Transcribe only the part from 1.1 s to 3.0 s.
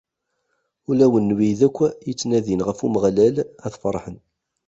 n wid akk yettnadin ɣef